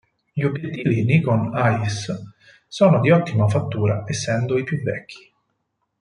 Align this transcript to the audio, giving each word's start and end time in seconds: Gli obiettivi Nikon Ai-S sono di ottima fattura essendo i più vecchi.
Gli 0.33 0.41
obiettivi 0.41 1.03
Nikon 1.03 1.53
Ai-S 1.55 2.11
sono 2.67 2.99
di 3.01 3.11
ottima 3.11 3.47
fattura 3.47 4.03
essendo 4.07 4.57
i 4.57 4.63
più 4.63 4.81
vecchi. 4.81 5.31